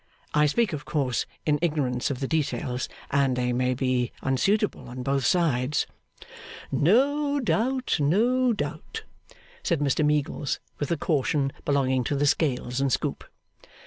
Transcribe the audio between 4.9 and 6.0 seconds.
both sides.'